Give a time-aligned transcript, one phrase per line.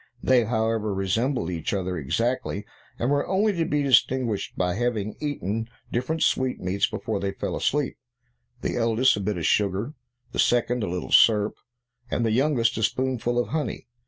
[0.23, 2.65] They, however, resembled each other exactly,
[2.97, 7.55] and were only to be distinguished by their having eaten different sweetmeats before they fell
[7.55, 7.99] asleep;
[8.61, 9.93] the eldest a bit of sugar;
[10.31, 11.53] the second a little syrup;
[12.09, 13.85] and the youngest a spoonful of honey.